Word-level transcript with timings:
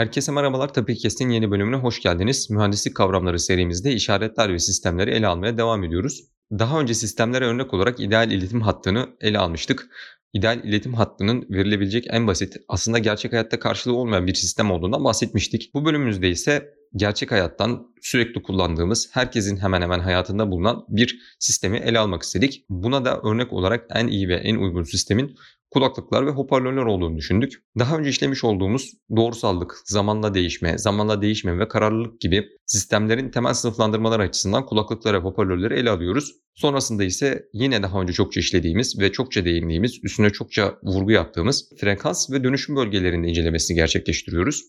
Herkese 0.00 0.32
merhabalar. 0.32 0.74
Tabii 0.74 0.96
Kestin 0.96 1.28
yeni 1.28 1.50
bölümüne 1.50 1.76
hoş 1.76 2.02
geldiniz. 2.02 2.50
Mühendislik 2.50 2.96
kavramları 2.96 3.38
serimizde 3.38 3.92
işaretler 3.92 4.52
ve 4.52 4.58
sistemleri 4.58 5.10
ele 5.10 5.26
almaya 5.26 5.58
devam 5.58 5.84
ediyoruz. 5.84 6.24
Daha 6.52 6.80
önce 6.80 6.94
sistemlere 6.94 7.44
örnek 7.44 7.74
olarak 7.74 8.00
ideal 8.00 8.30
iletim 8.30 8.60
hattını 8.60 9.08
ele 9.20 9.38
almıştık. 9.38 9.88
İdeal 10.32 10.64
iletim 10.64 10.94
hattının 10.94 11.46
verilebilecek 11.50 12.06
en 12.10 12.26
basit, 12.26 12.56
aslında 12.68 12.98
gerçek 12.98 13.32
hayatta 13.32 13.58
karşılığı 13.58 13.96
olmayan 13.96 14.26
bir 14.26 14.34
sistem 14.34 14.70
olduğundan 14.70 15.04
bahsetmiştik. 15.04 15.74
Bu 15.74 15.84
bölümümüzde 15.84 16.30
ise 16.30 16.74
gerçek 16.96 17.32
hayattan 17.32 17.86
sürekli 18.00 18.42
kullandığımız, 18.42 19.10
herkesin 19.12 19.56
hemen 19.56 19.82
hemen 19.82 20.00
hayatında 20.00 20.50
bulunan 20.50 20.84
bir 20.88 21.20
sistemi 21.38 21.78
ele 21.78 21.98
almak 21.98 22.22
istedik. 22.22 22.64
Buna 22.68 23.04
da 23.04 23.20
örnek 23.20 23.52
olarak 23.52 23.86
en 23.94 24.06
iyi 24.06 24.28
ve 24.28 24.34
en 24.34 24.56
uygun 24.56 24.82
sistemin 24.82 25.36
kulaklıklar 25.70 26.26
ve 26.26 26.30
hoparlörler 26.30 26.82
olduğunu 26.82 27.16
düşündük. 27.16 27.62
Daha 27.78 27.98
önce 27.98 28.10
işlemiş 28.10 28.44
olduğumuz 28.44 28.92
doğrusallık, 29.16 29.82
zamanla 29.84 30.34
değişme, 30.34 30.78
zamanla 30.78 31.22
değişme 31.22 31.58
ve 31.58 31.68
kararlılık 31.68 32.20
gibi 32.20 32.48
sistemlerin 32.66 33.30
temel 33.30 33.54
sınıflandırmalar 33.54 34.20
açısından 34.20 34.66
kulaklıkları 34.66 35.18
ve 35.18 35.22
hoparlörleri 35.22 35.74
ele 35.74 35.90
alıyoruz. 35.90 36.32
Sonrasında 36.54 37.04
ise 37.04 37.48
yine 37.52 37.82
daha 37.82 38.00
önce 38.00 38.12
çokça 38.12 38.40
işlediğimiz 38.40 38.98
ve 39.00 39.12
çokça 39.12 39.44
değindiğimiz, 39.44 40.04
üstüne 40.04 40.30
çokça 40.30 40.78
vurgu 40.82 41.10
yaptığımız 41.10 41.70
frekans 41.80 42.30
ve 42.30 42.44
dönüşüm 42.44 42.76
bölgelerinde 42.76 43.28
incelemesini 43.28 43.74
gerçekleştiriyoruz. 43.74 44.62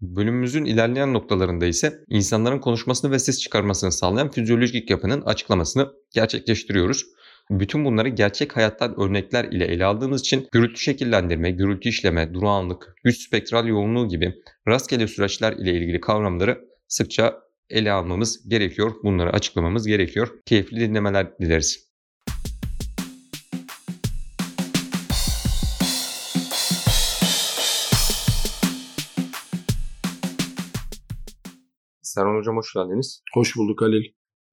Bölümümüzün 0.00 0.64
ilerleyen 0.64 1.14
noktalarında 1.14 1.66
ise 1.66 2.04
insanların 2.08 2.58
konuşmasını 2.58 3.10
ve 3.10 3.18
ses 3.18 3.40
çıkarmasını 3.40 3.92
sağlayan 3.92 4.30
fizyolojik 4.30 4.90
yapının 4.90 5.22
açıklamasını 5.22 5.92
gerçekleştiriyoruz. 6.10 7.06
Bütün 7.50 7.84
bunları 7.84 8.08
gerçek 8.08 8.56
hayattan 8.56 9.00
örnekler 9.00 9.44
ile 9.44 9.64
ele 9.64 9.84
aldığımız 9.84 10.20
için 10.20 10.48
gürültü 10.52 10.80
şekillendirme, 10.80 11.50
gürültü 11.50 11.88
işleme, 11.88 12.34
durağanlık, 12.34 12.94
güç 13.04 13.26
spektral 13.26 13.66
yoğunluğu 13.66 14.08
gibi 14.08 14.34
rastgele 14.68 15.08
süreçler 15.08 15.52
ile 15.52 15.72
ilgili 15.72 16.00
kavramları 16.00 16.60
sıkça 16.88 17.40
ele 17.70 17.92
almamız 17.92 18.48
gerekiyor. 18.48 18.92
Bunları 19.04 19.32
açıklamamız 19.32 19.86
gerekiyor. 19.86 20.28
Keyifli 20.46 20.80
dinlemeler 20.80 21.38
dileriz. 21.38 21.87
Serhan 32.18 32.38
Hocam 32.38 32.56
hoş 32.56 32.74
geldiniz. 32.74 33.22
Hoş 33.34 33.56
bulduk 33.56 33.82
Halil. 33.82 34.02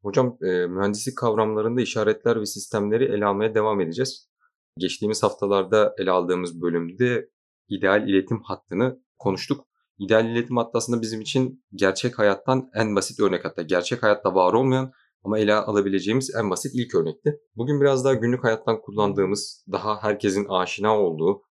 Hocam 0.03 0.37
e, 0.41 0.67
mühendislik 0.67 1.17
kavramlarında 1.17 1.81
işaretler 1.81 2.41
ve 2.41 2.45
sistemleri 2.45 3.03
ele 3.03 3.25
almaya 3.25 3.55
devam 3.55 3.81
edeceğiz. 3.81 4.29
Geçtiğimiz 4.77 5.23
haftalarda 5.23 5.95
ele 5.97 6.11
aldığımız 6.11 6.61
bölümde 6.61 7.29
ideal 7.69 8.09
iletim 8.09 8.41
hattını 8.43 8.99
konuştuk. 9.17 9.65
İdeal 9.99 10.25
iletim 10.25 10.57
hattı 10.57 10.71
aslında 10.73 11.01
bizim 11.01 11.21
için 11.21 11.63
gerçek 11.73 12.19
hayattan 12.19 12.69
en 12.75 12.95
basit 12.95 13.19
örnek 13.19 13.45
hatta 13.45 13.61
gerçek 13.61 14.03
hayatta 14.03 14.35
var 14.35 14.53
olmayan 14.53 14.91
ama 15.23 15.39
ele 15.39 15.53
alabileceğimiz 15.53 16.35
en 16.35 16.49
basit 16.49 16.71
ilk 16.75 16.95
örnekti. 16.95 17.39
Bugün 17.55 17.81
biraz 17.81 18.05
daha 18.05 18.13
günlük 18.13 18.43
hayattan 18.43 18.81
kullandığımız, 18.81 19.65
daha 19.71 20.03
herkesin 20.03 20.45
aşina 20.49 20.99
olduğu, 20.99 21.41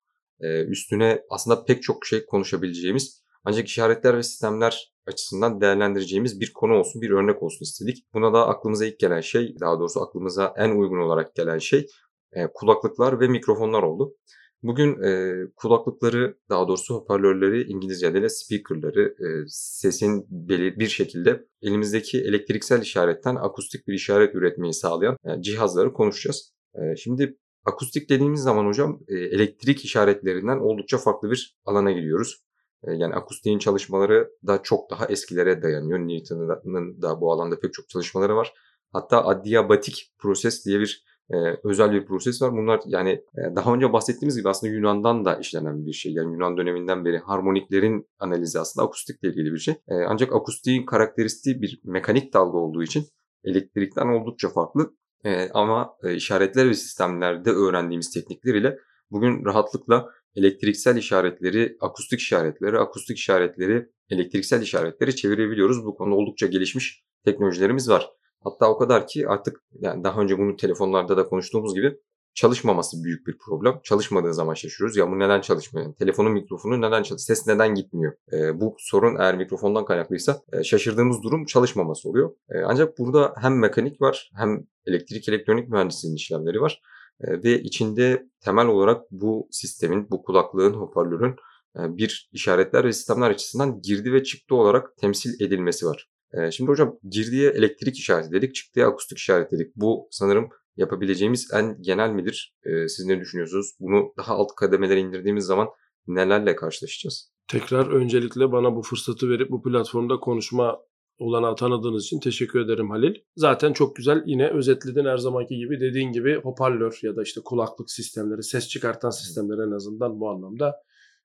üstüne 0.68 1.22
aslında 1.30 1.64
pek 1.64 1.82
çok 1.82 2.06
şey 2.06 2.26
konuşabileceğimiz 2.26 3.23
ancak 3.45 3.69
işaretler 3.69 4.17
ve 4.17 4.23
sistemler 4.23 4.95
açısından 5.06 5.61
değerlendireceğimiz 5.61 6.41
bir 6.41 6.53
konu 6.53 6.75
olsun, 6.75 7.03
bir 7.03 7.11
örnek 7.11 7.42
olsun 7.42 7.64
istedik. 7.64 8.05
Buna 8.14 8.33
da 8.33 8.48
aklımıza 8.48 8.87
ilk 8.87 8.98
gelen 8.98 9.20
şey, 9.20 9.56
daha 9.61 9.78
doğrusu 9.78 10.00
aklımıza 10.03 10.55
en 10.56 10.70
uygun 10.70 10.98
olarak 10.98 11.34
gelen 11.34 11.59
şey 11.59 11.87
e, 12.33 12.47
kulaklıklar 12.55 13.20
ve 13.20 13.28
mikrofonlar 13.28 13.83
oldu. 13.83 14.15
Bugün 14.62 15.03
e, 15.03 15.34
kulaklıkları, 15.56 16.39
daha 16.48 16.69
doğrusu 16.69 16.95
hoparlörleri, 16.95 17.62
İngilizce'de 17.62 18.22
de 18.22 18.28
speakerları, 18.28 19.03
e, 19.03 19.27
sesin 19.48 20.27
belir 20.31 20.78
bir 20.78 20.87
şekilde 20.87 21.45
elimizdeki 21.62 22.20
elektriksel 22.20 22.83
işaretten 22.83 23.34
akustik 23.34 23.89
bir 23.89 23.95
işaret 23.95 24.34
üretmeyi 24.34 24.75
sağlayan 24.75 25.17
e, 25.25 25.42
cihazları 25.42 25.92
konuşacağız. 25.92 26.53
E, 26.75 26.97
şimdi 26.97 27.38
akustik 27.65 28.10
dediğimiz 28.10 28.41
zaman 28.41 28.66
hocam 28.66 29.00
e, 29.09 29.15
elektrik 29.15 29.84
işaretlerinden 29.84 30.59
oldukça 30.59 30.99
farklı 30.99 31.31
bir 31.31 31.56
alana 31.65 31.93
gidiyoruz. 31.93 32.44
E, 32.87 32.93
yani 32.93 33.15
akustiğin 33.15 33.59
çalışmaları 33.59 34.31
da 34.47 34.62
çok 34.62 34.91
daha 34.91 35.06
eskilere 35.06 35.62
dayanıyor. 35.62 35.99
Newton'un 35.99 37.03
da 37.03 37.21
bu 37.21 37.33
alanda 37.33 37.61
pek 37.61 37.72
çok 37.72 37.89
çalışmaları 37.89 38.37
var. 38.37 38.55
Hatta 38.93 39.25
adiabatik 39.25 40.12
proses 40.19 40.67
diye 40.67 40.81
bir 40.81 41.05
e, 41.31 41.37
özel 41.65 41.93
bir 41.93 42.06
proses 42.06 42.43
var. 42.43 42.53
Bunlar 42.53 42.81
yani 42.87 43.11
e, 43.11 43.56
daha 43.56 43.75
önce 43.75 43.93
bahsettiğimiz 43.93 44.37
gibi 44.37 44.49
aslında 44.49 44.72
Yunan'dan 44.72 45.25
da 45.25 45.37
işlenen 45.37 45.87
bir 45.87 45.93
şey. 45.93 46.12
Yani 46.12 46.33
Yunan 46.33 46.56
döneminden 46.56 47.05
beri 47.05 47.19
harmoniklerin 47.19 48.09
analizi 48.19 48.61
aslında 48.61 48.87
akustikle 48.87 49.28
ilgili 49.28 49.53
bir 49.53 49.59
şey. 49.59 49.75
E, 49.89 49.95
ancak 50.09 50.33
akustiğin 50.33 50.87
karakteristiği 50.87 51.62
bir 51.62 51.81
mekanik 51.84 52.33
dalga 52.34 52.59
olduğu 52.59 52.83
için 52.83 53.05
elektrikten 53.45 54.06
oldukça 54.06 54.49
farklı. 54.49 54.95
E, 55.25 55.51
ama 55.51 55.97
e, 56.03 56.15
işaretler 56.15 56.69
ve 56.69 56.75
sistemlerde 56.75 57.51
öğrendiğimiz 57.51 58.11
teknikler 58.11 58.55
ile 58.55 58.78
bugün 59.11 59.45
rahatlıkla 59.45 60.09
elektriksel 60.37 60.97
işaretleri, 60.97 61.77
akustik 61.81 62.21
işaretleri, 62.21 62.78
akustik 62.78 63.19
işaretleri, 63.19 63.89
elektriksel 64.11 64.62
işaretleri 64.62 65.17
çevirebiliyoruz. 65.17 65.84
Bu 65.84 65.95
konuda 65.95 66.17
oldukça 66.17 66.47
gelişmiş 66.47 67.05
teknolojilerimiz 67.25 67.89
var. 67.91 68.11
Hatta 68.41 68.71
o 68.71 68.78
kadar 68.78 69.06
ki 69.06 69.28
artık 69.28 69.62
yani 69.81 70.05
daha 70.05 70.21
önce 70.21 70.39
bunu 70.39 70.56
telefonlarda 70.56 71.17
da 71.17 71.27
konuştuğumuz 71.27 71.75
gibi 71.75 71.97
çalışmaması 72.34 73.05
büyük 73.05 73.27
bir 73.27 73.39
problem. 73.39 73.81
Çalışmadığı 73.84 74.34
zaman 74.34 74.55
şaşırıyoruz. 74.55 74.97
Ya 74.97 75.11
bu 75.11 75.19
neden 75.19 75.41
çalışmıyor? 75.41 75.95
Telefonun 75.95 76.33
mikrofonu 76.33 76.81
neden 76.81 77.03
çalışmıyor? 77.03 77.37
Ses 77.37 77.47
neden 77.47 77.75
gitmiyor? 77.75 78.12
E, 78.33 78.61
bu 78.61 78.77
sorun 78.78 79.16
eğer 79.21 79.37
mikrofondan 79.37 79.84
kaynaklıysa 79.84 80.43
e, 80.53 80.65
şaşırdığımız 80.65 81.22
durum 81.22 81.45
çalışmaması 81.45 82.09
oluyor. 82.09 82.31
E, 82.51 82.55
ancak 82.65 82.99
burada 82.99 83.34
hem 83.41 83.59
mekanik 83.59 84.01
var 84.01 84.31
hem 84.34 84.66
elektrik 84.87 85.28
elektronik 85.28 85.69
mühendisliğinin 85.69 86.16
işlemleri 86.16 86.61
var. 86.61 86.83
Ve 87.20 87.62
içinde 87.62 88.26
temel 88.41 88.66
olarak 88.66 89.02
bu 89.10 89.48
sistemin, 89.50 90.10
bu 90.10 90.22
kulaklığın, 90.22 90.75
hoparlörün 90.75 91.36
bir 91.76 92.28
işaretler 92.32 92.84
ve 92.84 92.92
sistemler 92.92 93.30
açısından 93.30 93.80
girdi 93.82 94.12
ve 94.12 94.25
çıktı 94.25 94.54
olarak 94.54 94.97
temsil 94.97 95.41
edilmesi 95.41 95.86
var. 95.86 96.08
Şimdi 96.50 96.70
hocam 96.70 96.98
girdiye 97.10 97.50
elektrik 97.50 97.97
işareti 97.98 98.32
dedik, 98.32 98.54
çıktıya 98.54 98.88
akustik 98.88 99.19
işaret 99.19 99.53
dedik. 99.53 99.76
Bu 99.76 100.08
sanırım 100.10 100.48
yapabileceğimiz 100.76 101.48
en 101.53 101.82
genel 101.82 102.10
midir? 102.10 102.56
Siz 102.64 103.06
ne 103.06 103.20
düşünüyorsunuz? 103.20 103.70
Bunu 103.80 104.12
daha 104.19 104.34
alt 104.34 104.54
kademelere 104.56 105.00
indirdiğimiz 105.00 105.44
zaman 105.44 105.69
nelerle 106.06 106.56
karşılaşacağız? 106.56 107.32
Tekrar 107.48 107.86
öncelikle 107.86 108.53
bana 108.53 108.76
bu 108.76 108.82
fırsatı 108.82 109.30
verip 109.30 109.50
bu 109.50 109.62
platformda 109.62 110.20
konuşma 110.20 110.78
olanağı 111.19 111.56
tanıdığınız 111.56 112.04
için 112.04 112.20
teşekkür 112.20 112.60
ederim 112.60 112.91
Halil. 112.91 113.14
Zaten 113.36 113.72
çok 113.72 113.97
güzel 113.97 114.22
yine 114.26 114.48
özetledin 114.50 115.04
her 115.04 115.19
zamanki 115.19 115.56
gibi 115.56 115.80
dediğin 115.80 116.12
gibi 116.12 116.34
hoparlör 116.34 116.98
ya 117.02 117.16
da 117.16 117.22
işte 117.22 117.41
kulaklık 117.44 117.91
sistemleri, 117.91 118.42
ses 118.42 118.69
çıkartan 118.69 119.10
sistemler 119.10 119.66
en 119.66 119.70
azından 119.70 120.20
bu 120.20 120.30
anlamda 120.30 120.74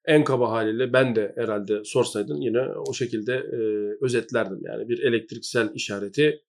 en 0.06 0.24
kaba 0.24 0.52
haliyle 0.52 0.94
ben 0.94 1.16
de 1.16 1.34
herhalde 1.36 1.84
sorsaydın 1.84 2.42
yine 2.42 2.62
o 2.88 2.94
şekilde 2.94 3.34
e, 3.34 3.58
özetlerdim. 4.02 4.60
Yani 4.64 4.90
bir 4.90 5.00
elektriksel 5.00 5.72
işareti 5.74 6.42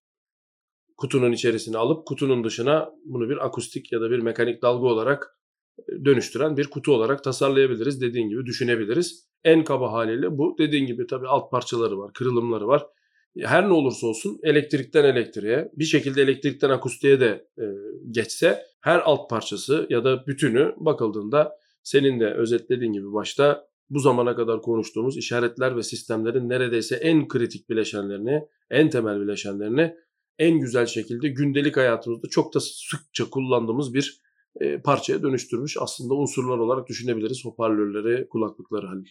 kutunun 0.97 1.33
içerisine 1.33 1.79
alıp 1.79 2.07
kutunun 2.07 2.45
dışına 2.45 2.91
bunu 3.05 3.29
bir 3.29 3.47
akustik 3.47 3.93
ya 3.93 4.01
da 4.01 4.11
bir 4.11 4.19
mekanik 4.19 4.63
dalga 4.63 4.87
olarak 4.87 5.39
dönüştüren 6.05 6.57
bir 6.57 6.71
kutu 6.71 6.93
olarak 6.93 7.25
tasarlayabiliriz. 7.25 8.01
Dediğin 8.01 8.29
gibi 8.29 8.47
düşünebiliriz. 8.47 9.31
En 9.45 9.65
kaba 9.65 9.93
haliyle 9.93 10.39
bu. 10.39 10.57
Dediğin 10.59 10.87
gibi 10.87 11.07
tabii 11.07 11.27
alt 11.27 11.51
parçaları 11.51 11.99
var, 11.99 12.13
kırılımları 12.13 12.67
var 12.67 12.87
her 13.39 13.69
ne 13.69 13.73
olursa 13.73 14.07
olsun 14.07 14.41
elektrikten 14.43 15.05
elektriğe 15.05 15.73
bir 15.77 15.85
şekilde 15.85 16.23
elektrikten 16.23 16.71
akustiğe 16.71 17.21
de 17.21 17.47
e, 17.59 17.65
geçse 18.11 18.63
her 18.81 18.99
alt 18.99 19.31
parçası 19.31 19.87
ya 19.91 20.05
da 20.05 20.27
bütünü 20.27 20.75
bakıldığında 20.77 21.57
senin 21.83 22.21
de 22.21 22.35
özetlediğin 22.35 22.93
gibi 22.93 23.13
başta 23.13 23.71
bu 23.91 23.99
zamana 23.99 24.37
kadar 24.37 24.63
konuştuğumuz 24.63 25.17
işaretler 25.17 25.77
ve 25.77 25.83
sistemlerin 25.83 26.49
neredeyse 26.49 26.97
en 26.97 27.29
kritik 27.29 27.71
bileşenlerini, 27.71 28.43
en 28.71 28.91
temel 28.91 29.21
bileşenlerini 29.21 29.95
en 30.39 30.61
güzel 30.61 30.87
şekilde 30.87 31.29
gündelik 31.29 31.77
hayatımızda 31.77 32.29
çok 32.29 32.55
da 32.55 32.61
sıkça 32.61 33.31
kullandığımız 33.31 33.95
bir 33.95 34.21
e, 34.61 34.79
parçaya 34.79 35.23
dönüştürmüş 35.23 35.77
aslında 35.81 36.15
unsurlar 36.15 36.59
olarak 36.59 36.89
düşünebiliriz 36.89 37.45
hoparlörleri, 37.45 38.29
kulaklıkları 38.29 38.87
Halil. 38.87 39.07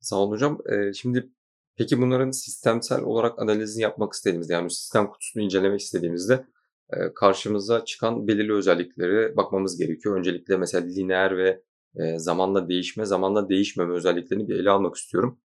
Sağ 0.00 0.16
olun 0.16 0.32
hocam. 0.32 0.58
Ee, 0.72 0.92
şimdi 0.92 1.30
Peki 1.76 1.98
bunların 1.98 2.30
sistemsel 2.30 3.02
olarak 3.02 3.38
analizini 3.38 3.82
yapmak 3.82 4.12
istediğimizde 4.12 4.52
yani 4.52 4.70
sistem 4.70 5.06
kutusunu 5.06 5.42
incelemek 5.42 5.80
istediğimizde 5.80 6.46
e, 6.92 7.14
karşımıza 7.14 7.84
çıkan 7.84 8.28
belirli 8.28 8.52
özelliklere 8.52 9.36
bakmamız 9.36 9.78
gerekiyor. 9.78 10.18
Öncelikle 10.18 10.56
mesela 10.56 10.86
lineer 10.86 11.36
ve 11.36 11.62
e, 11.96 12.18
zamanla 12.18 12.68
değişme, 12.68 13.04
zamanla 13.04 13.48
değişmeme 13.48 13.94
özelliklerini 13.94 14.48
bir 14.48 14.54
ele 14.54 14.70
almak 14.70 14.96
istiyorum. 14.96 15.40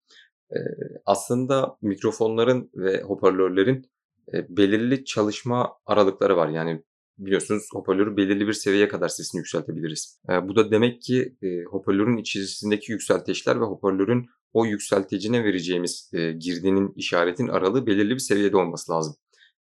E, 0.52 0.58
aslında 1.06 1.78
mikrofonların 1.82 2.70
ve 2.76 3.02
hoparlörlerin 3.02 3.90
belirli 4.34 5.06
çalışma 5.06 5.74
aralıkları 5.86 6.38
var. 6.38 6.50
Yani 6.50 6.84
biliyorsunuz 7.18 7.68
hoparlörü 7.74 8.18
belirli 8.18 8.48
bir 8.48 8.54
seviyeye 8.54 8.88
kadar 8.88 9.08
sesini 9.08 9.40
yükseltebiliriz. 9.40 10.22
Bu 10.44 10.56
da 10.56 10.72
demek 10.72 11.02
ki 11.02 11.36
hoparlörün 11.70 12.18
içerisindeki 12.18 12.92
yükselteçler 12.92 13.62
ve 13.62 13.66
hoparlörün 13.66 14.26
o 14.56 14.66
yükselticine 14.66 15.44
vereceğimiz 15.44 16.12
e, 16.14 16.32
girdinin 16.32 16.94
işaretin 16.96 17.48
aralığı 17.48 17.88
belirli 17.88 18.14
bir 18.14 18.20
seviyede 18.20 18.58
olması 18.58 18.92
lazım. 18.92 19.16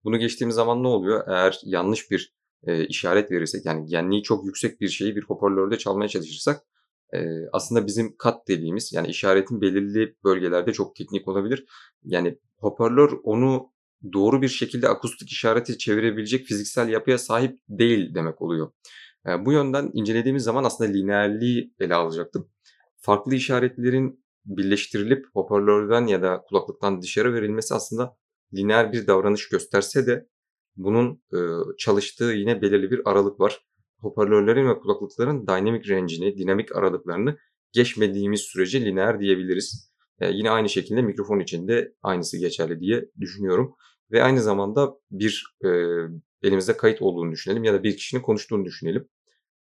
Bunu 0.05 0.19
geçtiğimiz 0.19 0.55
zaman 0.55 0.83
ne 0.83 0.89
oluyor? 0.89 1.25
Eğer 1.29 1.61
yanlış 1.65 2.11
bir 2.11 2.35
e, 2.67 2.87
işaret 2.87 3.31
verirsek 3.31 3.67
yani 3.67 3.87
genliği 3.87 4.23
çok 4.23 4.47
yüksek 4.47 4.81
bir 4.81 4.89
şeyi 4.89 5.17
bir 5.17 5.23
hoparlörde 5.23 5.79
çalmaya 5.79 6.09
çalışırsak 6.09 6.63
e, 7.15 7.19
aslında 7.53 7.87
bizim 7.87 8.17
kat 8.17 8.49
dediğimiz 8.49 8.93
yani 8.93 9.09
işaretin 9.09 9.61
belirli 9.61 10.15
bölgelerde 10.25 10.73
çok 10.73 10.97
teknik 10.97 11.29
olabilir. 11.29 11.67
Yani 12.05 12.39
hoparlör 12.57 13.13
onu 13.23 13.73
doğru 14.13 14.43
bir 14.43 14.49
şekilde 14.49 14.89
akustik 14.89 15.31
işareti 15.33 15.79
çevirebilecek 15.79 16.47
fiziksel 16.47 16.89
yapıya 16.89 17.19
sahip 17.19 17.59
değil 17.69 18.15
demek 18.15 18.43
oluyor. 18.43 18.73
E, 19.27 19.45
bu 19.45 19.53
yönden 19.53 19.91
incelediğimiz 19.93 20.43
zaman 20.43 20.65
aslında 20.65 20.91
lineerliği 20.91 21.75
ele 21.81 21.95
alacaktım. 21.95 22.49
Farklı 22.97 23.35
işaretlerin 23.35 24.20
birleştirilip 24.45 25.27
hoparlörden 25.35 26.07
ya 26.07 26.23
da 26.23 26.43
kulaklıktan 26.49 27.03
dışarı 27.03 27.35
verilmesi 27.35 27.75
aslında 27.75 28.17
lineer 28.55 28.93
bir 28.93 29.07
davranış 29.07 29.49
gösterse 29.49 30.07
de 30.07 30.27
bunun 30.77 31.23
e, 31.33 31.39
çalıştığı 31.79 32.25
yine 32.33 32.63
belirli 32.63 32.91
bir 32.91 33.01
aralık 33.05 33.41
var. 33.41 33.67
Hoparlörlerin 33.99 34.69
ve 34.69 34.79
kulaklıkların 34.79 35.47
dynamic 35.47 35.89
range'ini, 35.89 36.39
dinamik 36.39 36.77
aralıklarını 36.77 37.37
geçmediğimiz 37.73 38.41
sürece 38.41 38.85
lineer 38.85 39.21
diyebiliriz. 39.21 39.93
E, 40.21 40.31
yine 40.31 40.51
aynı 40.51 40.69
şekilde 40.69 41.03
mikrofon 41.03 41.41
için 41.41 41.69
de 41.69 41.95
aynısı 42.03 42.39
geçerli 42.39 42.81
diye 42.81 43.11
düşünüyorum. 43.21 43.75
Ve 44.13 44.23
aynı 44.23 44.43
zamanda 44.43 44.95
bir 45.11 45.57
e, 45.65 45.69
elimizde 46.43 46.77
kayıt 46.77 47.03
olduğunu 47.03 47.33
düşünelim 47.33 47.65
ya 47.65 47.75
da 47.75 47.83
bir 47.83 47.97
kişinin 47.97 48.23
konuştuğunu 48.23 48.65
düşünelim. 48.65 49.09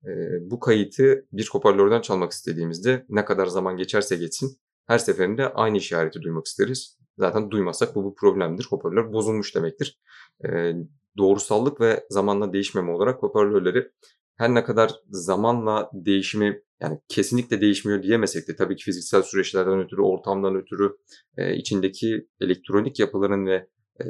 E, 0.05 0.09
bu 0.41 0.59
kayıtı 0.59 1.27
bir 1.31 1.49
hoparlörden 1.51 2.01
çalmak 2.01 2.31
istediğimizde 2.31 3.05
ne 3.09 3.25
kadar 3.25 3.47
zaman 3.47 3.77
geçerse 3.77 4.15
geçsin 4.15 4.57
her 4.87 4.97
seferinde 4.97 5.53
aynı 5.53 5.77
işareti 5.77 6.21
duymak 6.21 6.45
isteriz. 6.45 6.97
Zaten 7.17 7.51
duymazsak 7.51 7.95
bu 7.95 8.11
bir 8.11 8.15
problemdir. 8.15 8.67
Hoparlör 8.69 9.13
bozulmuş 9.13 9.55
demektir. 9.55 9.99
E, 10.45 10.73
doğrusallık 11.17 11.81
ve 11.81 12.05
zamanla 12.09 12.53
değişmeme 12.53 12.91
olarak 12.91 13.23
hoparlörleri 13.23 13.91
her 14.35 14.53
ne 14.53 14.63
kadar 14.63 14.91
zamanla 15.09 15.89
değişimi 15.93 16.61
yani 16.81 16.99
kesinlikle 17.07 17.61
değişmiyor 17.61 18.03
diyemesek 18.03 18.47
de 18.47 18.55
tabii 18.55 18.75
ki 18.75 18.83
fiziksel 18.83 19.21
süreçlerden 19.21 19.79
ötürü, 19.79 20.01
ortamdan 20.01 20.55
ötürü 20.55 20.97
e, 21.37 21.55
içindeki 21.55 22.27
elektronik 22.41 22.99
yapıların 22.99 23.45
ve 23.45 23.67
e, 23.99 24.05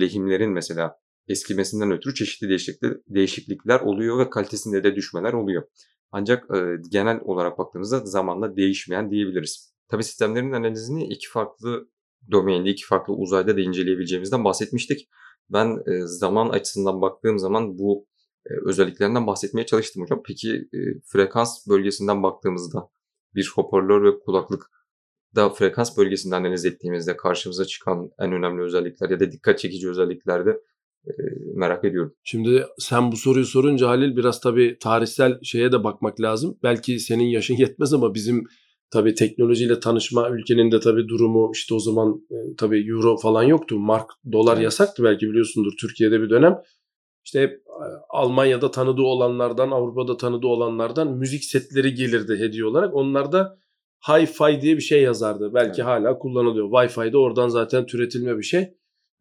lehimlerin 0.00 0.50
mesela 0.50 0.98
eskimesinden 1.28 1.90
ötürü 1.90 2.14
çeşitli 2.14 2.48
değişiklikler, 2.48 2.96
değişiklikler 3.08 3.80
oluyor 3.80 4.18
ve 4.18 4.30
kalitesinde 4.30 4.84
de 4.84 4.96
düşmeler 4.96 5.32
oluyor. 5.32 5.62
Ancak 6.12 6.44
e, 6.56 6.76
genel 6.90 7.20
olarak 7.24 7.58
baktığımızda 7.58 8.06
zamanla 8.06 8.56
değişmeyen 8.56 9.10
diyebiliriz. 9.10 9.74
Tabii 9.90 10.04
sistemlerin 10.04 10.52
analizini 10.52 11.04
iki 11.04 11.28
farklı 11.28 11.88
domainde, 12.30 12.70
iki 12.70 12.86
farklı 12.86 13.14
uzayda 13.14 13.56
da 13.56 13.60
inceleyebileceğimizden 13.60 14.44
bahsetmiştik. 14.44 15.08
Ben 15.48 15.66
e, 15.66 16.06
zaman 16.06 16.48
açısından 16.48 17.00
baktığım 17.00 17.38
zaman 17.38 17.78
bu 17.78 18.06
e, 18.46 18.50
özelliklerinden 18.66 19.26
bahsetmeye 19.26 19.66
çalıştım 19.66 20.02
hocam. 20.02 20.22
Peki 20.26 20.50
e, 20.54 20.78
frekans 21.06 21.66
bölgesinden 21.68 22.22
baktığımızda 22.22 22.88
bir 23.34 23.52
hoparlör 23.54 24.04
ve 24.04 24.18
kulaklık 24.18 24.70
da 25.34 25.50
frekans 25.50 25.96
bölgesinde 25.96 26.36
analiz 26.36 26.64
ettiğimizde 26.64 27.16
karşımıza 27.16 27.64
çıkan 27.64 28.10
en 28.18 28.32
önemli 28.32 28.62
özellikler 28.62 29.10
ya 29.10 29.20
da 29.20 29.32
dikkat 29.32 29.58
çekici 29.58 29.88
özelliklerde 29.88 30.50
e, 31.06 31.12
merak 31.54 31.84
ediyorum. 31.84 32.14
Şimdi 32.22 32.66
sen 32.78 33.12
bu 33.12 33.16
soruyu 33.16 33.46
sorunca 33.46 33.88
Halil 33.88 34.16
biraz 34.16 34.40
tabii 34.40 34.76
tarihsel 34.80 35.38
şeye 35.42 35.72
de 35.72 35.84
bakmak 35.84 36.20
lazım. 36.20 36.58
Belki 36.62 37.00
senin 37.00 37.24
yaşın 37.24 37.54
yetmez 37.58 37.94
ama 37.94 38.14
bizim 38.14 38.44
tabii 38.90 39.14
teknolojiyle 39.14 39.80
tanışma 39.80 40.30
ülkenin 40.30 40.72
de 40.72 40.80
tabii 40.80 41.08
durumu 41.08 41.50
işte 41.54 41.74
o 41.74 41.78
zaman 41.78 42.26
e, 42.30 42.36
tabii 42.58 42.88
euro 42.88 43.16
falan 43.16 43.42
yoktu. 43.42 43.78
Mark, 43.78 44.10
dolar 44.32 44.54
evet. 44.54 44.64
yasaktı 44.64 45.04
belki 45.04 45.28
biliyorsundur 45.28 45.72
Türkiye'de 45.80 46.20
bir 46.20 46.30
dönem. 46.30 46.58
İşte 47.24 47.40
hep 47.40 47.52
e, 47.52 47.86
Almanya'da 48.08 48.70
tanıdığı 48.70 49.02
olanlardan, 49.02 49.70
Avrupa'da 49.70 50.16
tanıdığı 50.16 50.46
olanlardan 50.46 51.12
müzik 51.12 51.44
setleri 51.44 51.94
gelirdi 51.94 52.36
hediye 52.38 52.64
olarak. 52.64 52.94
Onlar 52.94 53.32
da 53.32 53.58
Hi-Fi 54.08 54.60
diye 54.60 54.76
bir 54.76 54.82
şey 54.82 55.02
yazardı. 55.02 55.54
Belki 55.54 55.82
evet. 55.82 55.84
hala 55.84 56.18
kullanılıyor. 56.18 56.70
Wi-Fi 56.70 57.12
de 57.12 57.18
oradan 57.18 57.48
zaten 57.48 57.86
türetilme 57.86 58.38
bir 58.38 58.42
şey. 58.42 58.60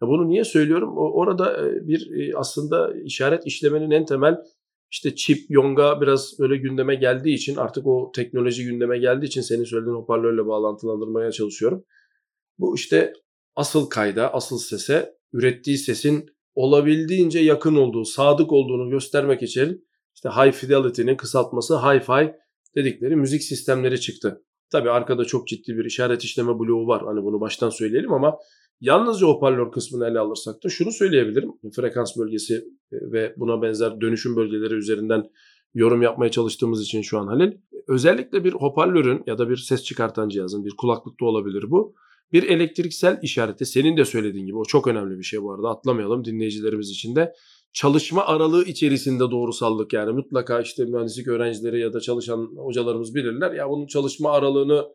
Ya 0.01 0.07
bunu 0.07 0.27
niye 0.27 0.43
söylüyorum? 0.43 0.97
Orada 0.97 1.67
e, 1.67 1.87
bir 1.87 2.09
aslında 2.35 2.93
işaret 3.03 3.47
işlemenin 3.47 3.91
en 3.91 4.05
temel 4.05 4.37
işte 4.91 5.15
çip, 5.15 5.45
yonga 5.49 6.01
biraz 6.01 6.39
böyle 6.39 6.57
gündeme 6.57 6.95
geldiği 6.95 7.35
için 7.35 7.55
artık 7.55 7.87
o 7.87 8.11
teknoloji 8.15 8.65
gündeme 8.65 8.99
geldiği 8.99 9.25
için 9.25 9.41
senin 9.41 9.63
söylediğin 9.63 9.95
hoparlörle 9.95 10.47
bağlantılandırmaya 10.47 11.31
çalışıyorum. 11.31 11.85
Bu 12.57 12.75
işte 12.75 13.13
asıl 13.55 13.89
kayda, 13.89 14.33
asıl 14.33 14.59
sese, 14.59 15.13
ürettiği 15.33 15.77
sesin 15.77 16.25
olabildiğince 16.55 17.39
yakın 17.39 17.75
olduğu, 17.75 18.05
sadık 18.05 18.51
olduğunu 18.51 18.89
göstermek 18.89 19.43
için 19.43 19.87
işte 20.15 20.29
high 20.29 20.53
fidelity'nin 20.53 21.17
kısaltması 21.17 21.73
hi-fi 21.75 22.33
dedikleri 22.75 23.15
müzik 23.15 23.43
sistemleri 23.43 24.01
çıktı. 24.01 24.43
Tabii 24.71 24.91
arkada 24.91 25.25
çok 25.25 25.47
ciddi 25.47 25.77
bir 25.77 25.85
işaret 25.85 26.23
işleme 26.23 26.59
bloğu 26.59 26.87
var. 26.87 27.03
Hani 27.05 27.23
bunu 27.23 27.41
baştan 27.41 27.69
söyleyelim 27.69 28.13
ama 28.13 28.37
Yalnızca 28.81 29.27
hoparlör 29.27 29.71
kısmını 29.71 30.07
ele 30.07 30.19
alırsak 30.19 30.63
da 30.63 30.69
şunu 30.69 30.91
söyleyebilirim. 30.91 31.51
Frekans 31.75 32.17
bölgesi 32.17 32.53
e, 32.91 32.97
ve 33.11 33.33
buna 33.37 33.61
benzer 33.61 34.01
dönüşüm 34.01 34.35
bölgeleri 34.35 34.73
üzerinden 34.73 35.23
yorum 35.73 36.01
yapmaya 36.01 36.31
çalıştığımız 36.31 36.81
için 36.81 37.01
şu 37.01 37.19
an 37.19 37.27
Halil. 37.27 37.51
Özellikle 37.87 38.43
bir 38.43 38.53
hoparlörün 38.53 39.23
ya 39.27 39.37
da 39.37 39.49
bir 39.49 39.57
ses 39.57 39.83
çıkartan 39.83 40.29
cihazın 40.29 40.65
bir 40.65 40.73
kulaklıkta 40.77 41.25
olabilir 41.25 41.65
bu. 41.67 41.95
Bir 42.33 42.43
elektriksel 42.43 43.19
işareti 43.21 43.65
senin 43.65 43.97
de 43.97 44.05
söylediğin 44.05 44.45
gibi 44.45 44.57
o 44.57 44.65
çok 44.65 44.87
önemli 44.87 45.17
bir 45.17 45.23
şey 45.23 45.41
bu 45.41 45.53
arada 45.53 45.69
atlamayalım 45.69 46.25
dinleyicilerimiz 46.25 46.89
için 46.89 47.15
de. 47.15 47.33
Çalışma 47.73 48.25
aralığı 48.25 48.63
içerisinde 48.63 49.19
doğrusallık 49.19 49.93
yani 49.93 50.11
mutlaka 50.11 50.61
işte 50.61 50.85
mühendislik 50.85 51.27
öğrencileri 51.27 51.79
ya 51.79 51.93
da 51.93 51.99
çalışan 51.99 52.49
hocalarımız 52.57 53.15
bilirler. 53.15 53.51
Ya 53.51 53.69
bunun 53.69 53.87
çalışma 53.87 54.31
aralığını 54.31 54.85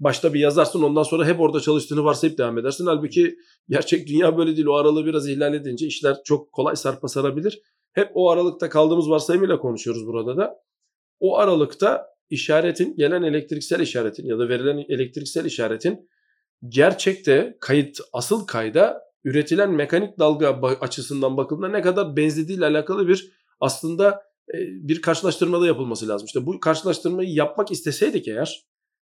başta 0.00 0.34
bir 0.34 0.40
yazarsın 0.40 0.82
ondan 0.82 1.02
sonra 1.02 1.26
hep 1.26 1.40
orada 1.40 1.60
çalıştığını 1.60 2.04
varsayıp 2.04 2.38
devam 2.38 2.58
edersin. 2.58 2.86
Halbuki 2.86 3.36
gerçek 3.68 4.08
dünya 4.08 4.38
böyle 4.38 4.56
değil. 4.56 4.66
O 4.66 4.74
aralığı 4.74 5.06
biraz 5.06 5.28
ihlal 5.28 5.54
edince 5.54 5.86
işler 5.86 6.16
çok 6.24 6.52
kolay 6.52 6.76
sarpa 6.76 7.08
sarabilir. 7.08 7.60
Hep 7.92 8.10
o 8.14 8.30
aralıkta 8.30 8.68
kaldığımız 8.68 9.10
varsayımıyla 9.10 9.58
konuşuyoruz 9.58 10.06
burada 10.06 10.36
da. 10.36 10.54
O 11.20 11.38
aralıkta 11.38 12.06
işaretin, 12.30 12.96
gelen 12.96 13.22
elektriksel 13.22 13.80
işaretin 13.80 14.26
ya 14.26 14.38
da 14.38 14.48
verilen 14.48 14.84
elektriksel 14.88 15.44
işaretin 15.44 16.08
gerçekte 16.68 17.56
kayıt, 17.60 17.98
asıl 18.12 18.46
kayda 18.46 19.02
üretilen 19.24 19.70
mekanik 19.70 20.18
dalga 20.18 20.48
açısından 20.80 21.36
bakıldığında 21.36 21.68
ne 21.68 21.82
kadar 21.82 22.16
benzediğiyle 22.16 22.66
alakalı 22.66 23.08
bir 23.08 23.32
aslında 23.60 24.22
e, 24.54 24.56
bir 24.60 25.02
karşılaştırmada 25.02 25.66
yapılması 25.66 26.08
lazım. 26.08 26.26
İşte 26.26 26.46
bu 26.46 26.60
karşılaştırmayı 26.60 27.28
yapmak 27.28 27.70
isteseydik 27.70 28.28
eğer 28.28 28.64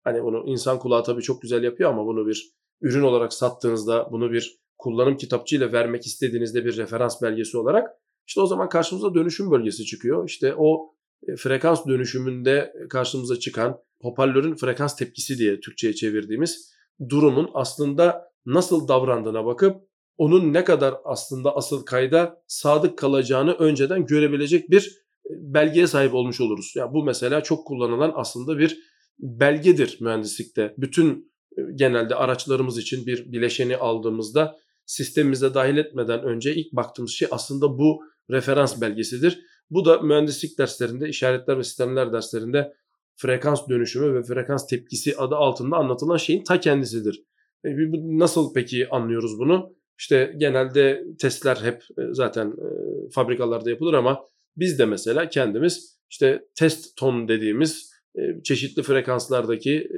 Hani 0.03 0.23
bunu 0.23 0.43
insan 0.45 0.79
kulağı 0.79 1.03
tabii 1.03 1.21
çok 1.21 1.41
güzel 1.41 1.63
yapıyor 1.63 1.89
ama 1.89 2.05
bunu 2.05 2.27
bir 2.27 2.53
ürün 2.81 3.01
olarak 3.01 3.33
sattığınızda 3.33 4.09
bunu 4.11 4.31
bir 4.31 4.59
kullanım 4.77 5.17
kitapçığıyla 5.17 5.71
vermek 5.71 6.05
istediğinizde 6.05 6.65
bir 6.65 6.77
referans 6.77 7.21
belgesi 7.21 7.57
olarak 7.57 7.89
işte 8.27 8.41
o 8.41 8.45
zaman 8.45 8.69
karşımıza 8.69 9.13
dönüşüm 9.13 9.51
bölgesi 9.51 9.85
çıkıyor. 9.85 10.29
İşte 10.29 10.55
o 10.57 10.93
e, 11.27 11.35
frekans 11.35 11.85
dönüşümünde 11.87 12.73
karşımıza 12.89 13.39
çıkan 13.39 13.79
hoparlörün 14.01 14.55
frekans 14.55 14.95
tepkisi 14.95 15.37
diye 15.37 15.59
Türkçe'ye 15.59 15.93
çevirdiğimiz 15.93 16.73
durumun 17.09 17.49
aslında 17.53 18.31
nasıl 18.45 18.87
davrandığına 18.87 19.45
bakıp 19.45 19.81
onun 20.17 20.53
ne 20.53 20.63
kadar 20.63 20.95
aslında 21.03 21.55
asıl 21.55 21.85
kayda 21.85 22.43
sadık 22.47 22.97
kalacağını 22.97 23.53
önceden 23.53 24.05
görebilecek 24.05 24.69
bir 24.69 25.03
e, 25.25 25.29
belgeye 25.29 25.87
sahip 25.87 26.13
olmuş 26.13 26.41
oluruz. 26.41 26.73
Yani 26.75 26.93
bu 26.93 27.03
mesela 27.03 27.43
çok 27.43 27.67
kullanılan 27.67 28.11
aslında 28.15 28.57
bir 28.57 28.92
belgedir 29.19 29.97
mühendislikte. 30.01 30.73
Bütün 30.77 31.33
e, 31.57 31.61
genelde 31.75 32.15
araçlarımız 32.15 32.77
için 32.77 33.05
bir 33.05 33.31
bileşeni 33.31 33.77
aldığımızda 33.77 34.57
sistemimize 34.85 35.53
dahil 35.53 35.77
etmeden 35.77 36.23
önce 36.23 36.55
ilk 36.55 36.73
baktığımız 36.73 37.11
şey 37.11 37.27
aslında 37.31 37.77
bu 37.77 38.03
referans 38.31 38.81
belgesidir. 38.81 39.39
Bu 39.69 39.85
da 39.85 40.01
mühendislik 40.01 40.59
derslerinde, 40.59 41.09
işaretler 41.09 41.57
ve 41.57 41.63
sistemler 41.63 42.13
derslerinde 42.13 42.73
frekans 43.15 43.69
dönüşümü 43.69 44.13
ve 44.13 44.23
frekans 44.23 44.67
tepkisi 44.67 45.17
adı 45.17 45.35
altında 45.35 45.75
anlatılan 45.77 46.17
şeyin 46.17 46.43
ta 46.43 46.59
kendisidir. 46.59 47.23
E, 47.65 47.69
nasıl 47.93 48.53
peki 48.53 48.89
anlıyoruz 48.89 49.39
bunu? 49.39 49.75
İşte 49.99 50.33
genelde 50.37 51.03
testler 51.19 51.55
hep 51.55 51.83
e, 51.97 52.01
zaten 52.11 52.53
fabrikalarda 53.11 53.69
yapılır 53.69 53.93
ama 53.93 54.25
biz 54.57 54.79
de 54.79 54.85
mesela 54.85 55.29
kendimiz 55.29 55.99
işte 56.09 56.45
test 56.55 56.97
ton 56.97 57.27
dediğimiz 57.27 57.92
çeşitli 58.43 58.83
frekanslardaki 58.83 59.89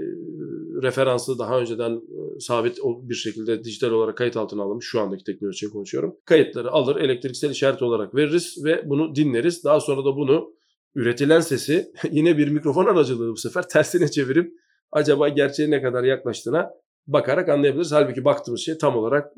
referansı 0.81 1.39
daha 1.39 1.59
önceden 1.59 2.01
sabit 2.39 2.79
bir 2.83 3.15
şekilde 3.15 3.63
dijital 3.63 3.91
olarak 3.91 4.17
kayıt 4.17 4.37
altına 4.37 4.63
alınmış. 4.63 4.85
Şu 4.85 5.01
andaki 5.01 5.23
teknoloji 5.23 5.69
konuşuyorum. 5.69 6.15
Kayıtları 6.25 6.71
alır, 6.71 6.95
elektriksel 6.95 7.49
işaret 7.49 7.81
olarak 7.81 8.15
veririz 8.15 8.65
ve 8.65 8.89
bunu 8.89 9.15
dinleriz. 9.15 9.63
Daha 9.63 9.79
sonra 9.79 10.05
da 10.05 10.15
bunu 10.15 10.53
üretilen 10.95 11.39
sesi 11.39 11.91
yine 12.11 12.37
bir 12.37 12.47
mikrofon 12.47 12.85
aracılığı 12.85 13.31
bu 13.31 13.37
sefer 13.37 13.69
tersine 13.69 14.11
çevirip 14.11 14.53
acaba 14.91 15.29
gerçeğe 15.29 15.71
ne 15.71 15.81
kadar 15.81 16.03
yaklaştığına 16.03 16.71
bakarak 17.07 17.49
anlayabiliriz. 17.49 17.91
Halbuki 17.91 18.25
baktığımız 18.25 18.61
şey 18.61 18.77
tam 18.77 18.97
olarak 18.97 19.33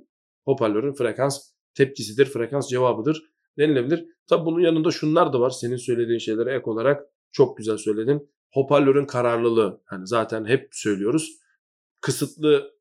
hoparlörün 0.46 0.93
frekans 0.93 1.39
tepkisidir, 1.74 2.25
frekans 2.25 2.69
cevabıdır 2.69 3.24
denilebilir. 3.57 4.05
Tabi 4.29 4.46
bunun 4.46 4.60
yanında 4.60 4.91
şunlar 4.91 5.34
da 5.34 5.39
var. 5.39 5.50
Senin 5.50 5.75
söylediğin 5.75 6.19
şeylere 6.19 6.55
ek 6.55 6.63
olarak 6.65 7.03
çok 7.31 7.57
güzel 7.57 7.77
söyledin. 7.77 8.29
Hoparlörün 8.51 9.05
kararlılığı. 9.05 9.81
Hani 9.85 10.07
zaten 10.07 10.45
hep 10.45 10.69
söylüyoruz. 10.71 11.31
Kısıtlı 12.01 12.71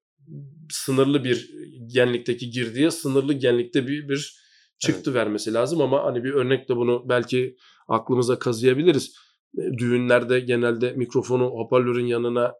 sınırlı 0.71 1.25
bir 1.25 1.51
genlikteki 1.87 2.51
girdiye 2.51 2.91
sınırlı 2.91 3.33
genlikte 3.33 3.87
bir, 3.87 4.09
bir 4.09 4.47
çıktı 4.79 5.11
evet. 5.11 5.15
vermesi 5.15 5.55
lazım 5.55 5.81
ama 5.81 6.05
hani 6.05 6.25
bir 6.25 6.35
örnekle 6.35 6.77
bunu 6.77 7.09
belki 7.09 7.57
aklımıza 7.89 8.39
kazıyabiliriz. 8.39 9.17
E, 9.59 9.79
düğünlerde 9.79 10.41
genelde 10.41 10.93
mikrofonu 10.93 11.45
hoparlörün 11.45 12.07
yanına 12.07 12.55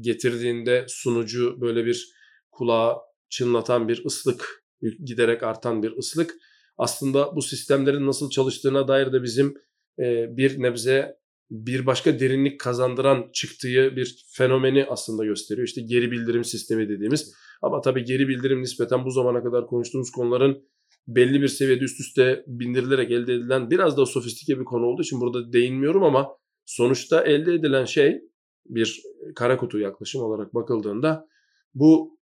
getirdiğinde 0.00 0.84
sunucu 0.88 1.60
böyle 1.60 1.86
bir 1.86 2.08
kulağa 2.50 2.96
çınlatan 3.30 3.88
bir 3.88 4.04
ıslık 4.04 4.64
giderek 5.04 5.42
artan 5.42 5.82
bir 5.82 5.96
ıslık 5.96 6.34
aslında 6.78 7.36
bu 7.36 7.42
sistemlerin 7.42 8.06
nasıl 8.06 8.30
çalıştığına 8.30 8.88
dair 8.88 9.12
de 9.12 9.22
bizim 9.22 9.54
e, 9.98 10.36
bir 10.36 10.62
nebze 10.62 11.16
bir 11.52 11.86
başka 11.86 12.20
derinlik 12.20 12.60
kazandıran 12.60 13.30
çıktığı 13.32 13.96
bir 13.96 14.24
fenomeni 14.28 14.86
aslında 14.88 15.24
gösteriyor. 15.24 15.66
İşte 15.66 15.80
geri 15.80 16.10
bildirim 16.10 16.44
sistemi 16.44 16.88
dediğimiz. 16.88 17.32
Ama 17.62 17.80
tabii 17.80 18.04
geri 18.04 18.28
bildirim 18.28 18.62
nispeten 18.62 19.04
bu 19.04 19.10
zamana 19.10 19.42
kadar 19.42 19.66
konuştuğumuz 19.66 20.10
konuların 20.10 20.64
belli 21.08 21.42
bir 21.42 21.48
seviyede 21.48 21.84
üst 21.84 22.00
üste 22.00 22.44
bindirilerek 22.46 23.10
elde 23.10 23.34
edilen 23.34 23.70
biraz 23.70 23.96
daha 23.96 24.06
sofistike 24.06 24.60
bir 24.60 24.64
konu 24.64 24.86
olduğu 24.86 25.02
için 25.02 25.20
burada 25.20 25.52
değinmiyorum 25.52 26.02
ama 26.02 26.28
sonuçta 26.66 27.24
elde 27.24 27.54
edilen 27.54 27.84
şey 27.84 28.20
bir 28.66 29.02
kara 29.36 29.56
kutu 29.56 29.78
yaklaşım 29.78 30.22
olarak 30.22 30.54
bakıldığında 30.54 31.26
bu 31.74 32.18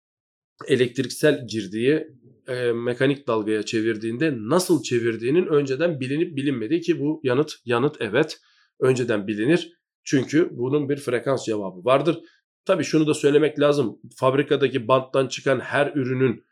elektriksel 0.69 1.47
girdiği 1.47 2.07
e, 2.49 2.73
mekanik 2.73 3.27
dalgaya 3.27 3.63
çevirdiğinde 3.63 4.35
nasıl 4.37 4.83
çevirdiğinin 4.83 5.47
önceden 5.47 6.01
bilinip 6.01 6.37
bilinmediği 6.37 6.81
ki 6.81 7.01
bu 7.01 7.21
yanıt 7.25 7.53
yanıt 7.65 7.97
evet 8.01 8.39
önceden 8.81 9.27
bilinir. 9.27 9.79
Çünkü 10.05 10.49
bunun 10.53 10.89
bir 10.89 10.97
frekans 10.97 11.45
cevabı 11.45 11.85
vardır. 11.85 12.21
Tabii 12.65 12.85
şunu 12.85 13.07
da 13.07 13.15
söylemek 13.15 13.61
lazım. 13.61 14.01
Fabrikadaki 14.17 14.89
banttan 14.89 15.27
çıkan 15.27 15.61
her 15.61 15.93
ürünün 15.95 16.45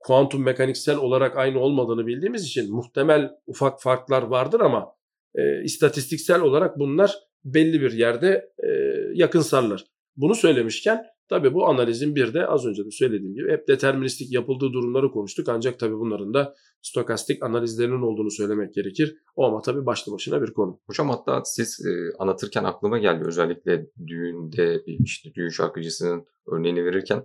kuantum 0.00 0.44
mekaniksel 0.44 0.96
olarak 0.96 1.36
aynı 1.36 1.60
olmadığını 1.60 2.06
bildiğimiz 2.06 2.44
için 2.44 2.74
muhtemel 2.74 3.30
ufak 3.46 3.82
farklar 3.82 4.22
vardır 4.22 4.60
ama 4.60 4.92
e, 5.34 5.62
istatistiksel 5.62 6.40
olarak 6.40 6.78
bunlar 6.78 7.14
belli 7.44 7.80
bir 7.80 7.92
yerde 7.92 8.50
e, 8.58 8.68
yakınsarlar. 9.14 9.84
Bunu 10.16 10.34
söylemişken 10.34 11.02
tabii 11.28 11.54
bu 11.54 11.66
analizin 11.66 12.14
bir 12.14 12.34
de 12.34 12.46
az 12.46 12.66
önce 12.66 12.84
de 12.84 12.90
söylediğim 12.90 13.34
gibi 13.34 13.52
hep 13.52 13.68
deterministik 13.68 14.32
yapıldığı 14.32 14.72
durumları 14.72 15.10
konuştuk. 15.10 15.48
Ancak 15.48 15.78
tabii 15.78 15.98
bunların 15.98 16.34
da 16.34 16.54
stokastik 16.82 17.42
analizlerinin 17.42 18.02
olduğunu 18.02 18.30
söylemek 18.30 18.74
gerekir. 18.74 19.16
O 19.36 19.44
ama 19.44 19.62
tabii 19.62 19.86
başlı 19.86 20.12
başına 20.12 20.42
bir 20.42 20.52
konu. 20.52 20.80
Hocam 20.86 21.10
hatta 21.10 21.42
siz 21.44 21.86
e, 21.86 22.16
anlatırken 22.18 22.64
aklıma 22.64 22.98
geldi 22.98 23.24
özellikle 23.26 23.86
düğünde 24.06 24.82
işte 25.04 25.34
düğün 25.34 25.48
şarkıcısının 25.48 26.26
örneğini 26.52 26.84
verirken 26.84 27.24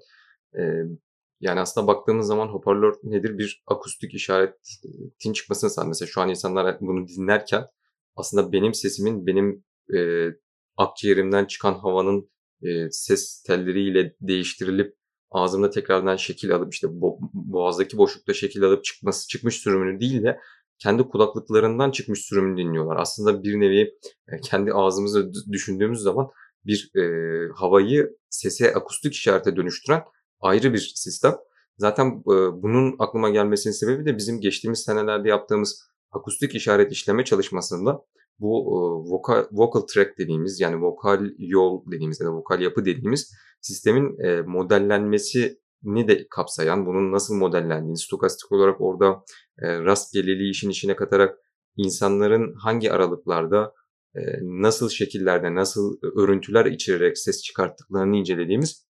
e, 0.59 0.61
yani 1.39 1.59
aslında 1.59 1.87
baktığımız 1.87 2.27
zaman 2.27 2.47
hoparlör 2.47 2.93
nedir? 3.03 3.37
Bir 3.37 3.63
akustik 3.67 4.13
işaretin 4.13 5.33
çıkmasını 5.33 5.69
sağlar. 5.69 5.87
Mesela 5.87 6.07
şu 6.07 6.21
an 6.21 6.29
insanlar 6.29 6.77
bunu 6.81 7.07
dinlerken 7.07 7.63
aslında 8.15 8.51
benim 8.51 8.73
sesimin 8.73 9.27
benim 9.27 9.63
e, 9.95 10.27
akciğerimden 10.77 11.45
çıkan 11.45 11.73
havanın 11.73 12.29
e, 12.61 12.91
ses 12.91 13.43
telleriyle 13.43 14.15
değiştirilip 14.21 14.95
ağzımda 15.31 15.69
tekrardan 15.69 16.15
şekil 16.15 16.55
alıp 16.55 16.73
işte 16.73 16.87
bo- 16.87 17.19
boğazdaki 17.33 17.97
boşlukta 17.97 18.33
şekil 18.33 18.63
alıp 18.63 18.83
çıkması 18.83 19.27
çıkmış 19.27 19.55
sürümünü 19.55 19.99
değil 19.99 20.23
de 20.23 20.39
kendi 20.79 21.03
kulaklıklarından 21.03 21.91
çıkmış 21.91 22.19
sürümünü 22.19 22.57
dinliyorlar. 22.57 22.97
Aslında 22.99 23.43
bir 23.43 23.59
nevi 23.59 23.81
e, 24.27 24.41
kendi 24.41 24.73
ağzımızı 24.73 25.31
düşündüğümüz 25.51 25.99
zaman 25.99 26.27
bir 26.65 26.91
e, 26.95 27.03
havayı 27.55 28.17
sese 28.29 28.73
akustik 28.73 29.13
işarete 29.13 29.55
dönüştüren 29.55 30.03
ayrı 30.39 30.73
bir 30.73 30.93
sistem. 30.95 31.35
Zaten 31.77 32.07
e, 32.07 32.35
bunun 32.63 32.95
aklıma 32.99 33.29
gelmesinin 33.29 33.73
sebebi 33.73 34.05
de 34.05 34.17
bizim 34.17 34.41
geçtiğimiz 34.41 34.79
senelerde 34.83 35.29
yaptığımız 35.29 35.83
akustik 36.11 36.55
işaret 36.55 36.91
işleme 36.91 37.25
çalışmasında 37.25 38.01
bu 38.39 38.57
e, 38.57 38.79
vocal, 39.11 39.45
vocal 39.51 39.81
track 39.81 40.17
dediğimiz 40.17 40.59
yani 40.59 40.81
vokal 40.81 41.29
yol 41.37 41.91
dediğimiz 41.91 42.21
ya 42.21 42.27
da 42.27 42.33
vokal 42.33 42.61
yapı 42.61 42.85
dediğimiz 42.85 43.33
sistemin 43.61 44.19
e, 44.19 44.41
modellenmesini 44.41 46.07
de 46.07 46.27
kapsayan, 46.29 46.85
bunun 46.85 47.11
nasıl 47.11 47.35
modellendiğini, 47.35 47.97
stokastik 47.97 48.51
olarak 48.51 48.81
orada 48.81 49.23
e, 49.59 49.79
rastgeleliği 49.79 50.51
işin 50.51 50.69
içine 50.69 50.95
katarak 50.95 51.37
insanların 51.75 52.53
hangi 52.53 52.91
aralıklarda 52.91 53.73
e, 54.15 54.21
nasıl 54.41 54.89
şekillerde, 54.89 55.55
nasıl 55.55 55.97
örüntüler 56.15 56.65
içererek 56.65 57.17
ses 57.17 57.43
çıkarttıklarını 57.43 58.17
incelediğimiz 58.17 58.87